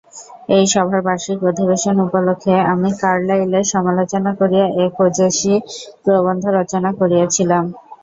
এই 0.55 0.65
সভার 0.73 1.01
বার্ষিক 1.03 1.39
অধিবেশন 1.49 1.95
উপলক্ষ্যে 2.05 2.55
আমি 2.73 2.89
কার্লাইলের 3.01 3.65
সমালোচনা 3.73 4.31
করিয়া 4.39 4.65
এক 4.85 4.93
ওজস্বী 5.05 5.55
প্রবন্ধ 6.03 6.43
রচনা 6.57 6.89
করিয়াছিলাম। 6.99 7.63